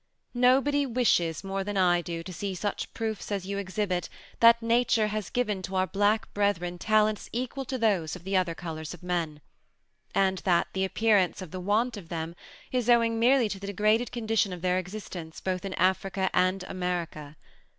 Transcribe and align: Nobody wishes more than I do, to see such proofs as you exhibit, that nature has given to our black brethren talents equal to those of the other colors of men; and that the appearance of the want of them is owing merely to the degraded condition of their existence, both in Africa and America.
Nobody 0.33 0.83
wishes 0.87 1.43
more 1.43 1.63
than 1.63 1.77
I 1.77 2.01
do, 2.01 2.23
to 2.23 2.33
see 2.33 2.55
such 2.55 2.91
proofs 2.95 3.31
as 3.31 3.45
you 3.45 3.59
exhibit, 3.59 4.09
that 4.39 4.59
nature 4.59 5.05
has 5.09 5.29
given 5.29 5.61
to 5.61 5.75
our 5.75 5.85
black 5.85 6.33
brethren 6.33 6.79
talents 6.79 7.29
equal 7.31 7.65
to 7.65 7.77
those 7.77 8.15
of 8.15 8.23
the 8.23 8.35
other 8.35 8.55
colors 8.55 8.95
of 8.95 9.03
men; 9.03 9.41
and 10.15 10.39
that 10.39 10.67
the 10.73 10.85
appearance 10.85 11.39
of 11.43 11.51
the 11.51 11.59
want 11.59 11.97
of 11.97 12.09
them 12.09 12.35
is 12.71 12.89
owing 12.89 13.19
merely 13.19 13.47
to 13.49 13.59
the 13.59 13.67
degraded 13.67 14.11
condition 14.11 14.51
of 14.51 14.63
their 14.63 14.79
existence, 14.79 15.39
both 15.39 15.63
in 15.65 15.75
Africa 15.75 16.31
and 16.33 16.63
America. 16.63 17.37